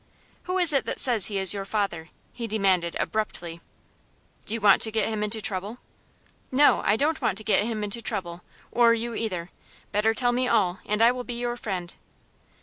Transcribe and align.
"Who 0.45 0.57
is 0.57 0.73
it 0.73 0.85
that 0.85 0.97
says 0.97 1.27
he 1.27 1.37
is 1.37 1.53
your 1.53 1.63
father?" 1.63 2.09
he 2.33 2.47
demanded, 2.47 2.95
abruptly. 2.99 3.61
"Do 4.47 4.55
you 4.55 4.59
want 4.59 4.81
to 4.81 4.91
get 4.91 5.07
him 5.07 5.21
into 5.21 5.43
trouble?" 5.43 5.77
"No, 6.51 6.81
I 6.83 6.95
don't 6.95 7.21
want 7.21 7.37
to 7.37 7.43
get 7.43 7.65
him 7.65 7.83
into 7.83 8.01
trouble, 8.01 8.41
or 8.71 8.95
you 8.95 9.13
either. 9.13 9.51
Better 9.91 10.15
tell 10.15 10.31
me 10.31 10.47
all, 10.47 10.79
and 10.87 11.03
I 11.03 11.11
will 11.11 11.23
be 11.23 11.35
your 11.35 11.55
friend." 11.55 11.93